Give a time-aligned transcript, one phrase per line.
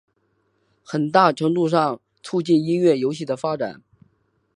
[0.83, 3.83] 很大程度上促成音乐游戏的发展。